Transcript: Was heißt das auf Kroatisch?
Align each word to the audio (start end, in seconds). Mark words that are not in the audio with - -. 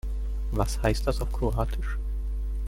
Was 0.49 0.81
heißt 0.81 1.05
das 1.05 1.21
auf 1.21 1.31
Kroatisch? 1.31 1.95